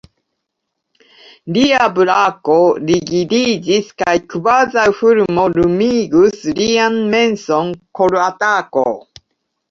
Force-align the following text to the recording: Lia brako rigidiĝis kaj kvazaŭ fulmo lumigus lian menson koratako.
Lia 1.55 1.81
brako 1.97 2.55
rigidiĝis 2.89 3.91
kaj 4.01 4.15
kvazaŭ 4.35 4.85
fulmo 5.01 5.43
lumigus 5.57 6.39
lian 6.61 6.97
menson 7.13 7.69
koratako. 8.01 8.87